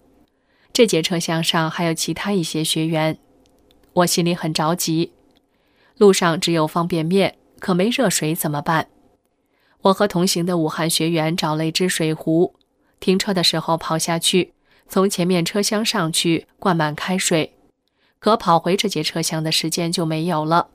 [0.71, 3.17] 这节车厢上还有其他一些学员，
[3.93, 5.11] 我心里很着急。
[5.97, 8.87] 路上只有方便面，可没热水怎么办？
[9.81, 12.53] 我和同行的武汉学员找了一只水壶，
[12.99, 14.53] 停车的时候跑下去，
[14.87, 17.53] 从前面车厢上去灌满开水。
[18.19, 20.69] 可跑回这节车厢的时间就没有了，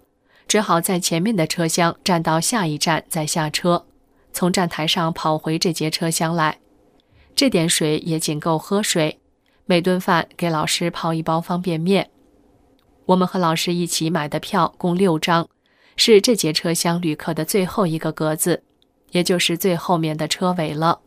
[0.47, 3.87] 只好在前面的车厢站到下一站再下车，
[4.33, 6.59] 从站台上跑回这节车厢来。
[7.35, 9.19] 这点水也仅够喝水，
[9.67, 12.11] 每顿饭给老师泡一包方便面。
[13.07, 15.49] 我们和老师一起买的票共六张，
[15.97, 18.63] 是这节车厢旅客的最后一个格子。
[19.13, 21.01] 也就是最后面的车尾了。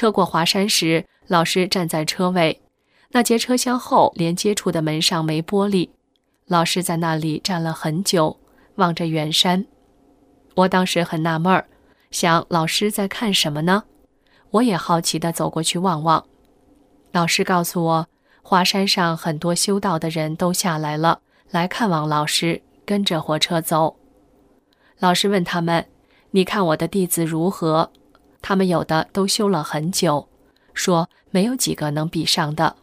[0.00, 2.62] 车过华山时，老师站在车位，
[3.10, 5.90] 那节车厢后连接处的门上没玻璃。
[6.46, 8.38] 老师在那里站了很久，
[8.76, 9.66] 望着远山。
[10.54, 11.66] 我当时很纳闷儿，
[12.10, 13.84] 想老师在看什么呢？
[14.52, 16.24] 我也好奇地走过去望望。
[17.12, 18.06] 老师告诉我，
[18.40, 23.98] 华山上很多修道的人都下来了，来看望老师，跟着火车走。
[24.98, 25.84] 老师问他们。
[26.30, 27.92] 你看我的弟子如何？
[28.42, 30.28] 他们有的都修了很久，
[30.74, 32.76] 说没有几个能比上的。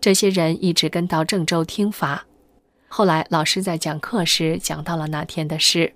[0.00, 2.26] 这些人一直跟到郑州听法。
[2.86, 5.94] 后来老师在讲课时讲到了那天的事。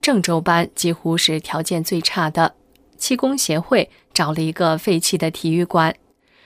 [0.00, 2.54] 郑州班几乎是条件最差的，
[2.96, 5.94] 气功协会找了一个废弃的体育馆，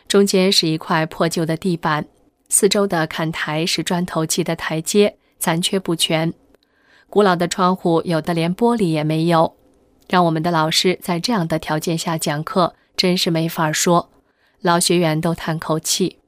[0.09, 2.07] 中间是一块破旧的地板，
[2.49, 6.35] 四周的看台是砖头砌的台阶，残缺不全。
[7.09, 9.57] 古老的窗户有的连玻璃也没有，
[10.09, 14.11] 让我们的老师在这样的条件下讲课，真是没法说。
[14.61, 16.19] 老学员都叹口气。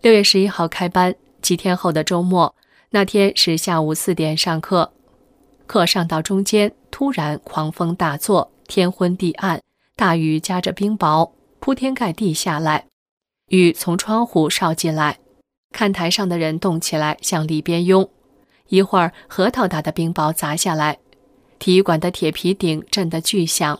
[0.00, 2.54] 六月十一号开班，几天后的周末，
[2.90, 4.92] 那天是下午四点上课，
[5.66, 9.60] 课上到中间，突然狂风大作，天昏地暗，
[9.96, 12.86] 大雨夹着冰雹铺天盖地下来，
[13.48, 15.18] 雨从窗户烧进来，
[15.72, 18.08] 看台上的人动起来，向里边拥。
[18.68, 20.98] 一会儿，核桃大的冰雹砸下来，
[21.58, 23.78] 体育馆的铁皮顶震得巨响。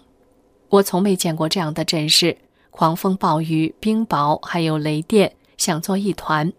[0.69, 2.37] 我从没见过这样的阵势：
[2.71, 6.53] 狂风暴雨、冰雹，还有雷电，想作一团。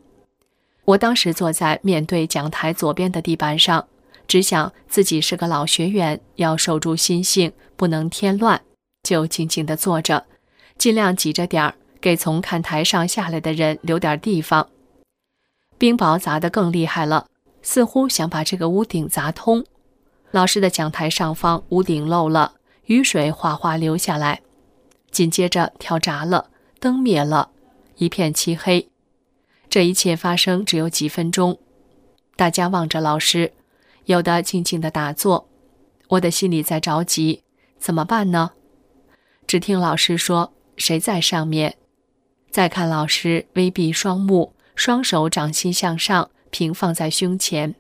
[0.86, 3.88] 我当时坐在面对讲台左边的地板上，
[4.28, 8.60] 只想自己是个老学员，要守住心性，不能添乱，
[9.04, 10.26] 就静静地坐着，
[10.78, 14.68] 尽量挤着点儿，给从看台上下来的人留点地方。
[15.78, 17.28] 冰雹砸得更厉害了，
[17.62, 19.64] 似乎想把这个屋顶砸通。
[20.32, 22.54] 老师的讲台上方屋顶漏了，
[22.86, 24.42] 雨水哗哗流下来。
[25.10, 27.50] 紧接着跳闸了，灯灭了，
[27.98, 28.90] 一片漆黑。
[29.70, 31.60] 这一切发生只有几分钟，
[32.36, 33.54] 大家望着老师，
[34.06, 35.50] 有的静静的打坐。
[36.10, 37.44] 我的心里在着急，
[37.80, 38.52] 怎么办呢？
[39.48, 41.76] 只听老师说：“谁在上面？”
[42.52, 47.76] 再看老师微闭双目，双手掌心向上平放在胸前，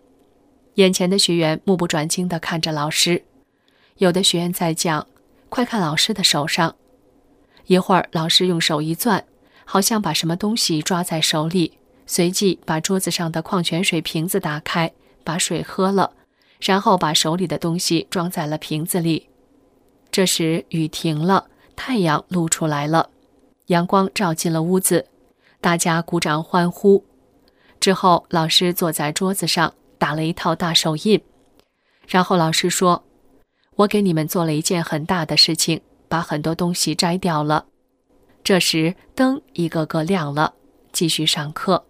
[0.79, 3.25] 眼前的学员目不转睛地看着老师。
[3.97, 5.05] 有的学员在讲
[5.49, 6.77] ：“快看老师的手上！”
[7.67, 9.25] 一会儿，老师用手一攥，
[9.65, 14.93] 好像把什么东西抓在手里，随即把桌子上的矿泉水瓶子打开，
[15.25, 16.13] 把水喝了。
[16.61, 19.27] 然后把手里的东西装在了瓶子里。
[20.09, 23.09] 这时雨停了，太阳露出来了，
[23.67, 25.07] 阳光照进了屋子，
[25.59, 27.03] 大家鼓掌欢呼。
[27.81, 31.21] 之后，老师坐在桌子上打了一套大手印，
[32.07, 33.03] 然后老师说
[33.77, 37.65] ：“我给你们做了一件很大的事情，把很多东西摘掉了。”
[38.43, 40.55] 这时灯一个个亮了，
[40.91, 41.85] 继续上课。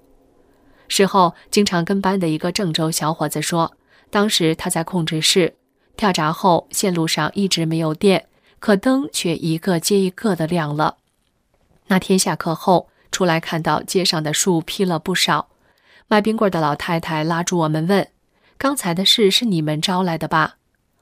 [0.89, 3.71] 事后，经常跟班的一个郑州小伙子说。
[4.11, 5.55] 当时他在控制室
[5.95, 8.25] 跳闸后，线路上一直没有电，
[8.57, 10.97] 可灯却一个接一个的亮了。
[11.85, 15.49] 那天下课后出来，看到街上的树劈了不少。
[16.11, 18.07] 卖冰棍的老太太拉住我们问
[18.57, 20.57] ：“刚才的事是你们招来的吧？”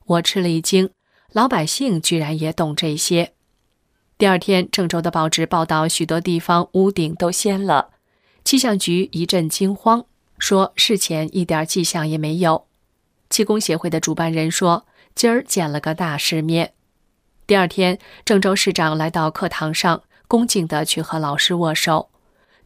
[0.06, 0.90] 我吃了一惊，
[1.32, 3.34] 老百姓居然也懂这些。
[4.18, 7.92] 第二天，郑州的报纸报道，许多地方屋顶都掀了，
[8.44, 10.06] 气象局一阵惊慌，
[10.38, 12.68] 说事前一点迹象也没有。
[13.30, 16.74] 气功协会的主办人说：“今儿见了个大世面。”
[17.48, 22.10] 第二天，郑州市长来到课堂上，恭敬地去和老师握手。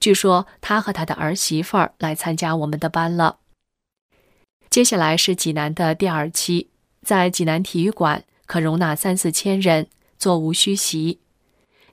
[0.01, 3.37] 据说他和他的儿媳妇儿来参加我们的班了。
[4.69, 6.69] 接下来是济南的第二期，
[7.03, 9.87] 在济南体育馆可容纳三四千人，
[10.17, 11.19] 座无虚席。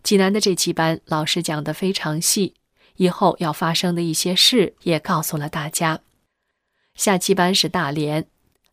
[0.02, 2.54] 济南的这期班，老师讲得非常细，
[2.96, 6.00] 以后要发生的一些事也告诉了大家。
[6.94, 8.26] 下期班是大连。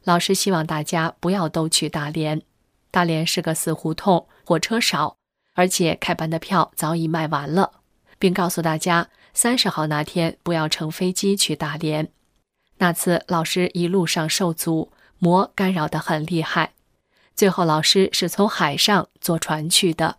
[0.06, 2.42] 老师希望大家不要都去大连，
[2.90, 5.18] 大连是个死胡同，火车少，
[5.56, 7.82] 而且开班的票早已卖完了，
[8.20, 12.10] 并告诉大家三十号那天不要乘飞机去大连。
[12.78, 16.72] 那次老师一路上受阻，魔干扰得很厉害，
[17.36, 20.18] 最后老师是从海上坐船去的。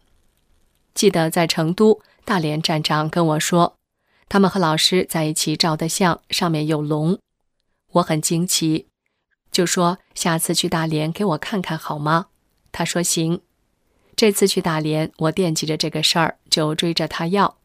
[0.95, 3.77] 记得在成都，大连站长跟我说，
[4.29, 7.19] 他们和老师在一起照的相，上面有龙，
[7.93, 8.87] 我很惊奇。
[9.51, 12.27] 就说下次去大连给我看看好吗？
[12.71, 13.41] 他说行。
[14.15, 17.57] 这次去大连，我惦记着这个事儿，就追着他要。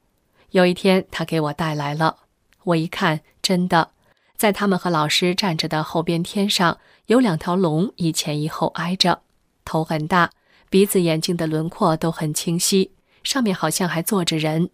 [0.52, 2.18] 有一天，他给我带来了。
[2.64, 3.92] 我一看，真的，
[4.38, 9.22] 在他们和老师站着的后边天上，有两条龙一前一后挨着，
[9.66, 10.32] 头很大，
[10.70, 12.92] 鼻子、眼睛的轮廓都很清晰，
[13.24, 14.70] 上面好像还坐着人。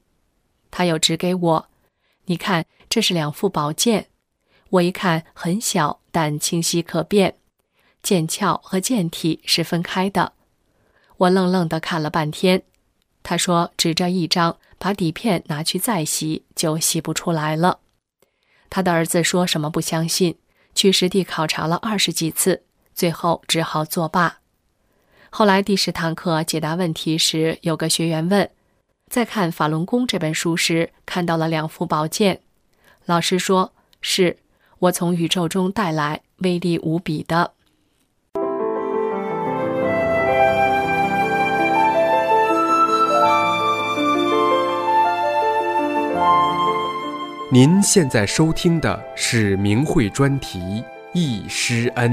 [0.70, 1.68] 他又指给我，
[2.26, 4.08] 你看，这是两副宝剑。
[4.70, 6.00] 我一看，很小。
[6.10, 7.36] 但清晰可辨，
[8.02, 10.34] 剑鞘和剑体是分开的。
[11.18, 12.64] 我愣愣地看了半天。
[13.22, 17.80] 他说：“指着一张，把底片拿去再洗，就洗不出来了。”
[18.70, 20.38] 他的儿子说什么不相信，
[20.76, 22.64] 去实地考察了二十几次，
[22.94, 24.40] 最后只好作罢。
[25.30, 28.50] 后来第十堂课解答问题时，有个学员问
[29.10, 32.42] ：“在看《法轮功》这本书时，看到了两副宝剑。”
[33.06, 34.38] 老师说：“是。”
[34.80, 37.54] 我从宇宙中带来威力无比的。
[47.50, 50.60] 您现在收听的是明慧专题
[51.14, 52.12] 《易师恩》。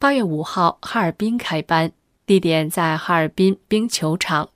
[0.00, 1.92] 八月五号，哈尔滨开班。
[2.26, 4.48] 地点在哈尔滨冰球场，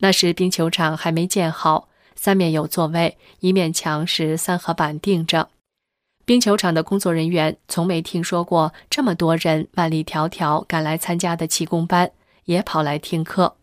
[0.00, 5.48] 那时冰球场还没建好，三面有座位，一面墙是三合板钉着。
[6.24, 12.10] 冰球场的工作人员从没听说过这么多人万里迢迢赶来参加的气功班，
[12.44, 13.56] 也跑来听课。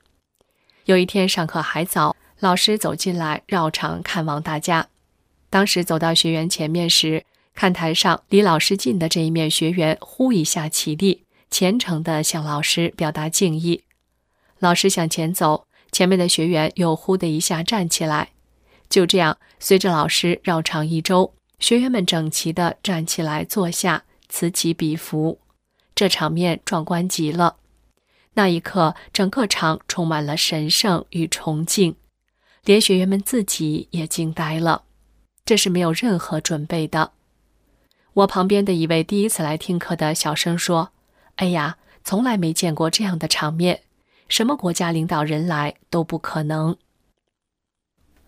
[0.85, 4.87] 有一天上课还早，老师走进来绕场看望大家。
[5.49, 7.23] 当时走到学员前面时，
[7.55, 11.23] 看台上离老师近的这一面学员呼一下起立。
[11.51, 13.81] 虔诚地向老师表达敬意，
[14.59, 18.29] 老师向前走，前面的学员又呼的一下站起来，
[18.87, 25.39] 就这样随着老师绕场一周，学员们整齐地站起来坐下，此起彼伏，
[25.93, 27.57] 这场面壮观极了。
[28.33, 31.95] 那一刻，整个场充满了神圣与崇敬，
[32.63, 34.83] 连学员们自己也惊呆了。
[35.43, 37.11] 这是没有任何准备的。
[38.13, 40.91] 我旁边的一位第一次来听课的小声说
[41.35, 43.81] ：“哎呀，从来没见过这样的场面，
[44.29, 46.77] 什么国家领导人来都不可能。”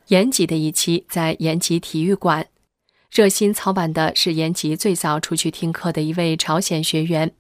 [0.08, 2.48] 延吉的一期在延吉体育馆，
[3.12, 7.32] 热心操办的是延吉最早出去听课的一位朝鲜学员。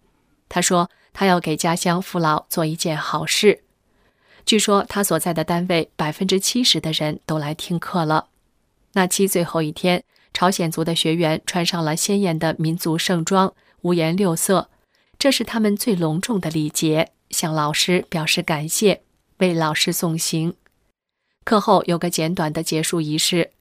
[0.47, 0.89] 他说。
[1.13, 3.63] 他要给家乡父老做一件好事。
[4.45, 8.29] 据说他所在的单位百分之七十的人都来听课了。
[8.93, 14.69] 那期最后一天，朝鲜族的学员穿上了鲜艳的民族盛装，五颜六色，
[15.19, 19.01] 这是他们最隆重的礼节，向老师表示感谢，
[19.39, 20.55] 为老师送行。
[21.43, 23.51] 课后有个简短的结束仪式，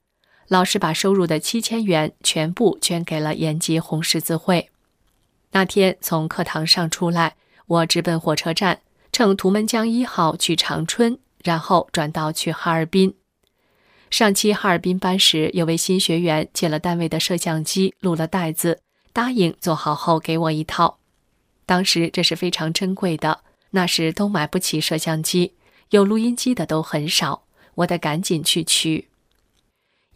[0.51, 4.69] 老师把收入的七千元全部捐给了延吉红十字会。
[5.53, 7.35] 那天从课堂上出来。
[7.67, 8.81] 我直奔火车站，
[9.13, 13.15] 乘图们江一号去长春，然后转道去哈尔滨。
[14.09, 18.81] 上期哈尔滨班时，有位新学员借了单位的摄像机录了带子，
[19.13, 20.99] 答应做好后给我一套。
[21.65, 23.39] 当时这是非常珍贵的，
[23.69, 25.53] 那时都买不起摄像机，
[25.91, 27.43] 有录音机的都很少，
[27.75, 29.07] 我得赶紧去取。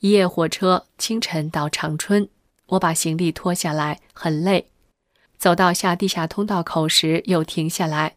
[0.02, 2.28] 一夜火车，清晨到长春，
[2.68, 4.70] 我把行李拖下来，很累。
[5.38, 8.16] 走到下地下通道口时，又停下来，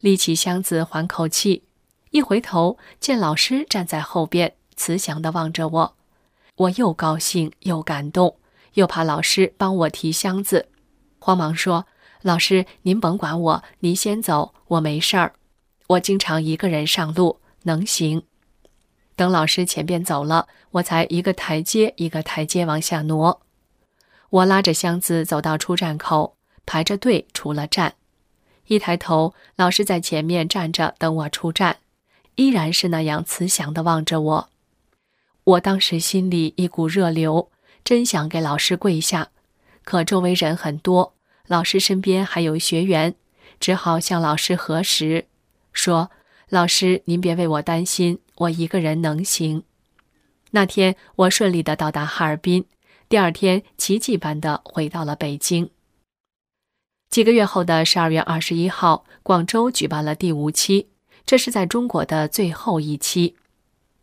[0.00, 1.62] 立起箱子缓口气。
[2.10, 5.96] 一回头，见老师站在后边，慈祥地望着我。
[6.56, 8.36] 我又高兴又感动，
[8.74, 10.68] 又怕老师帮我提箱子，
[11.18, 11.86] 慌忙说
[12.22, 15.34] ：“老师，您甭管我，您先走，我没事儿。
[15.86, 18.24] 我经常一个人上路，能行。”
[19.16, 23.40] 等老师前边走了，我才一个台阶一个台阶往下挪。
[24.30, 26.36] 我拉着箱子走到出站口。
[26.66, 27.96] 排着队出了站，
[28.68, 31.76] 一抬头，老师在前面站着等我出站，
[32.36, 34.48] 依然是那样慈祥地望着我。
[35.44, 37.50] 我当时心里一股热流，
[37.84, 39.28] 真想给老师跪下，
[39.84, 41.12] 可周围人很多，
[41.46, 43.14] 老师身边还有学员，
[43.60, 45.26] 只好向老师核实，
[45.74, 46.10] 说
[46.48, 49.64] ：“老师，您别为我担心，我一个人能行。”
[50.54, 52.64] 那天我顺利地到达哈尔滨，
[53.08, 55.68] 第二天奇迹般地回到了北京。
[57.10, 60.90] 几个月后的十二月二十一号，广州举办了第五期，
[61.26, 63.34] 这是在中国的最后一期。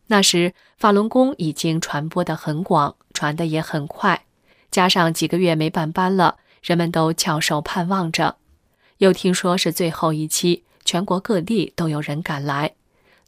[0.08, 4.26] 那时法轮功已经传播的很广，传的也很快，
[4.70, 8.36] 加上几个月没办班了，人们都翘首盼望着。
[8.98, 12.74] 又听说是最后一期，全国各地都有人赶来。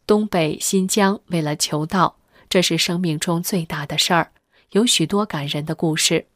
[0.06, 2.18] 东北、新疆为了求道，
[2.54, 4.32] 这是生命中最大的事儿，
[4.74, 6.28] 有许多感人的故事。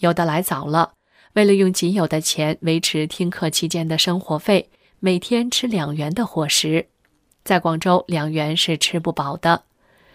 [0.00, 0.92] 有的来早了。
[1.32, 4.68] 为了用仅有的钱维持听课期间的生活费，
[5.00, 6.88] 每天吃两元的伙食，
[7.42, 9.62] 在广州两元是吃不饱的。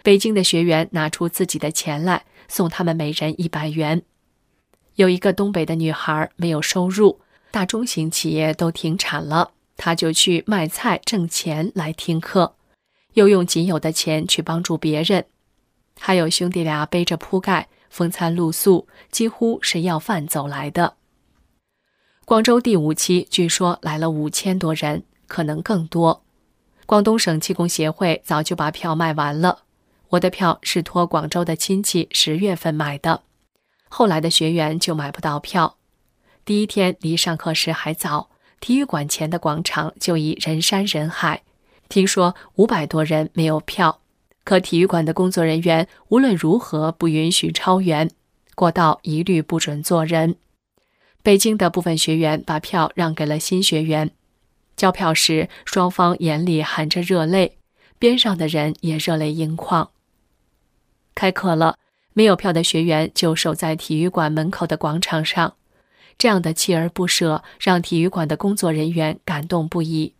[0.04, 4.02] 北京的学员拿出自己的钱来送他们每人一百元。
[4.94, 7.18] 有一个东北的女孩没有收入，
[7.50, 12.54] 大中型企业都停产了，她就去卖菜挣钱来听课，
[13.14, 15.24] 又用仅有的钱去帮助别人。
[15.98, 20.96] 还有兄弟俩背着铺盖风餐露宿，几乎是要饭走来的。
[22.24, 26.24] 广州第五期据说来了五千多人，可能更多。
[26.86, 29.62] 广东省气功协会早就把票卖完了，
[30.10, 33.22] 我的票是托广州的亲戚十月份买的，
[33.88, 35.76] 后来的学员就买不到票。
[36.44, 38.30] 第一天离上课时还早，
[38.60, 41.42] 体育馆前的广场就已人山人海。
[41.88, 44.01] 听说五百多人没有票，
[44.44, 48.10] 可体育馆的工作人员无论如何不允许超员，
[48.54, 50.36] 过道一律不准坐人。
[51.22, 54.10] 北京的部分学员把票让给了新学员，
[54.76, 57.56] 交票时双方眼里含着热泪，
[57.98, 59.90] 边上的人也热泪盈眶。
[61.14, 61.78] 开课了，
[62.12, 65.54] 没有票的学员就守在体育馆门口的广场上，
[66.18, 70.14] 这样的锲而不舍让体育馆的工作人员感动不已。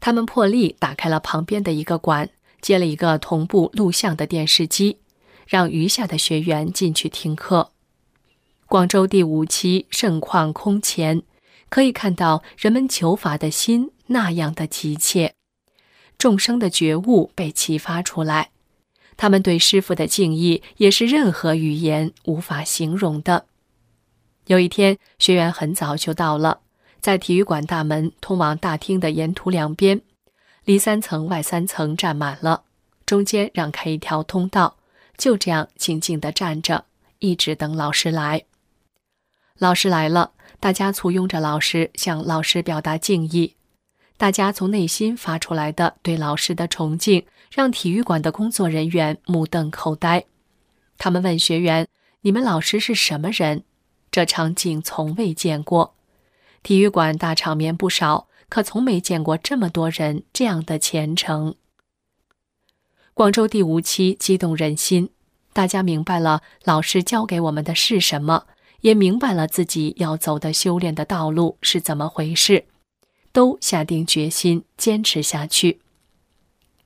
[0.00, 2.30] 他们破例打开了旁边的一个馆，
[2.60, 4.98] 接了一个同步录像的电视机，
[5.46, 7.72] 让余下的学员进去听课。
[8.66, 11.22] 广州第五期盛况空前，
[11.68, 15.34] 可以看到人们求法的心那样的急切，
[16.18, 18.50] 众生的觉悟被启发出来，
[19.16, 23.46] 他们对师傅的敬意也是任何语言无法形容的。
[24.46, 26.60] 有一天，学员很早就到了，
[27.00, 30.00] 在体育馆大门通往大厅的沿途两边，
[30.68, 32.64] 里三层外三层站满了，
[33.06, 34.76] 中间让开一条通道，
[35.16, 36.84] 就这样静静地站着。
[37.20, 38.44] 一直等老师来。
[39.56, 43.54] 老师来了，大家簇拥着老师，向老师表达敬意。
[44.18, 50.26] 大家从内心发出来的对老师的崇敬，让体育馆的工作人员目瞪口呆。
[50.98, 51.88] 他们问学员
[52.20, 53.64] ：“你们老师是什么人？”
[54.12, 55.94] 这场景从未见过。
[56.62, 61.54] 体育馆大场面不少，可从没见过这么多人这样的虔诚。
[63.14, 65.10] 广州第五期激动人心，
[65.52, 68.46] 大家明白了老师教给我们的是什么，
[68.80, 72.64] 也明白了自己要走的修炼的道路是怎么回事。
[73.30, 75.80] 都下定决心坚持下去。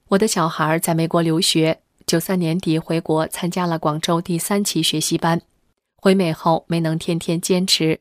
[0.09, 5.41] 我的小孩在美国留学，九三年底回国参加了广州第三期学习班。
[5.97, 8.01] 回美后没能天天坚持，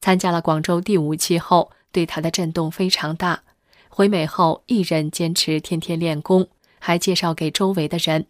[0.00, 3.42] 参加了广州第五期后，对他的震动非常大。
[3.88, 8.26] 回美后一人坚持天天练功，还介绍给周围的人。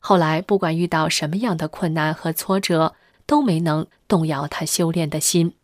[0.00, 2.94] 后来不管遇到什么样的困难和挫折，
[3.26, 5.54] 都没能动摇他修炼的心。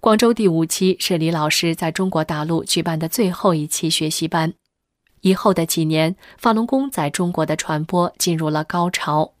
[0.00, 4.54] 广州第五期是李老师在中国大陆举办的最后一期学习班。
[5.22, 9.32] 以后的几年，法轮功在中国的传播进入了高潮。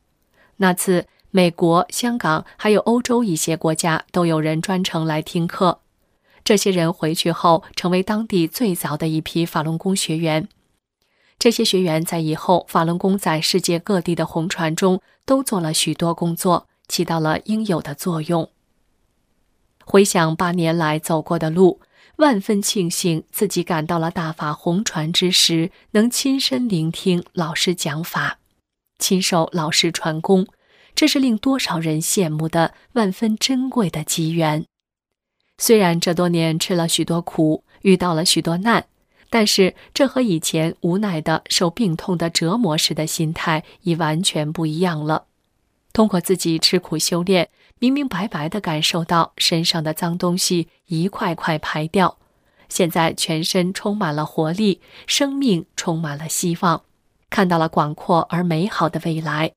[0.56, 5.80] 那次，美国、香港还有欧洲一些国家都有人专程来听课。
[6.46, 10.48] 这些人回去后，成为当地最早的一批法轮功学员。
[11.40, 18.48] 这些学员在以后法轮功在世界各地的红传中都做了许多工作，起到了应有的作用。
[19.84, 21.80] 回想八年来走过的路，
[22.18, 28.38] 万分庆幸自己赶到了大法红传之时，能亲身聆听老师讲法，
[29.00, 30.46] 亲受老师传功，
[30.94, 34.64] 这是令多少人羡慕的万分珍贵的机缘。
[35.58, 38.86] 虽然这多年吃了许多苦，遇到了许多难，
[39.30, 45.24] 但是这和以前无奈的受病痛的折磨时的心态已完全不一样了。
[45.92, 47.48] 通过自己吃苦修炼。
[47.78, 52.16] 明明白白地感受到身上的脏东西一块块排掉，
[52.70, 56.84] 现在全身充满了活力，生命充满了希望，
[57.28, 59.52] 看到了广阔而美好的未来。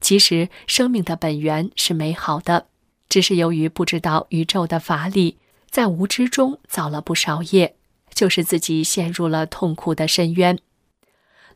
[0.00, 2.66] 其实生命的本源是美好的，
[3.12, 5.36] 只是由于不知道宇宙的法理，
[5.68, 7.76] 在无知中造了不少业，
[8.14, 10.58] 就是自己陷入了痛苦的深渊。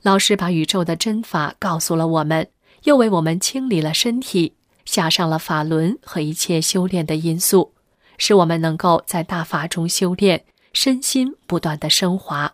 [0.02, 2.46] 老师把宇宙的真法告诉了我们，
[2.82, 4.52] 又为我们清理了身体。
[4.84, 7.72] 下上了法轮和一切修炼的因素，
[8.18, 10.44] 使我们能够在大法中修炼，
[10.74, 12.52] 身心不断的升华。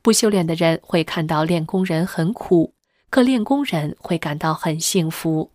[0.00, 2.72] 不修炼的人会看到练功人很苦，
[3.10, 5.52] 可练功人会感到很幸福，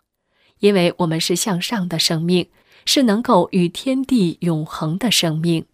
[0.63, 2.47] 因为我们是向上的生命，
[2.85, 5.65] 是能够与天地永恒的生命。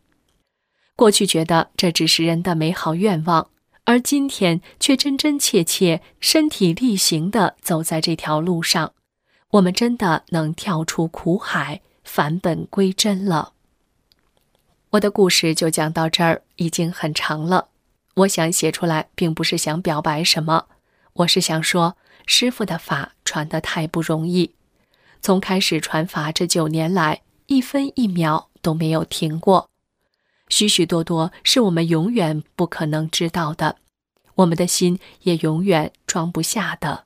[0.96, 3.52] 过去觉得这只是人的美好愿望，
[3.84, 8.94] 而今天却真真切切身体力行的走在这条路上。
[9.52, 13.54] 我们真的能跳出苦海，返本归真了。
[14.90, 17.68] 我的故事就讲到这儿，已经很长了。
[18.16, 20.66] 我想写出来，并不是想表白什么，
[21.14, 24.56] 我是想说，师傅的法传得太不容易。
[25.22, 29.70] 从开始传法这九年来，一分一秒都没有停过，
[30.48, 33.78] 许许多多是我们永远不可能知道的，
[34.36, 37.06] 我们的心也永远装不下的。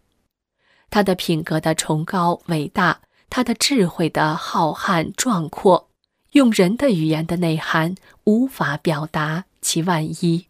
[0.90, 5.90] 他的品格的崇高伟大，他的智慧的浩瀚壮阔，
[6.34, 7.96] 用人的语言的内涵
[8.26, 10.48] 无法表达其万一。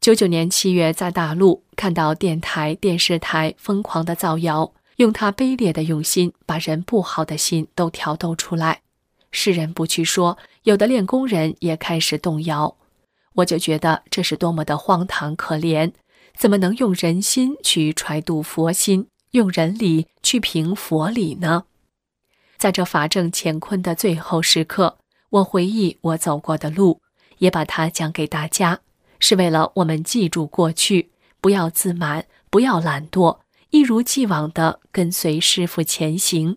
[0.00, 8.82] 九九年七月，在大陆看到电台、电视台疯狂的造谣，用他卑劣的用心把人不好的心都挑逗出来。
[9.30, 12.76] 世人不去说，有的练功人也开始动摇，
[13.34, 15.92] 我就觉得这是多么的荒唐可怜，
[16.36, 19.06] 怎么能用人心去揣度佛心？
[19.32, 21.64] 用人理去评佛理呢？
[22.56, 24.98] 在这法正乾坤的最后时刻，
[25.30, 27.00] 我回忆我走过的路，
[27.36, 28.80] 也把它讲给大家，
[29.20, 33.38] 是为了我们记住过去，不要自满，不要懒惰，
[33.70, 36.56] 一如既往地跟随师傅前行，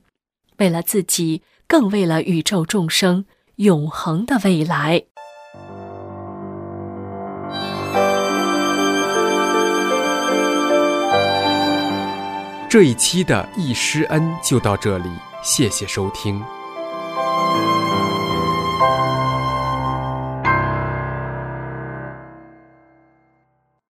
[0.58, 3.26] 为了自己，更为了宇宙众生
[3.58, 5.04] 永恒的未来。
[12.70, 15.10] 这一期的易师恩就到这里，
[15.44, 16.42] 谢谢收听。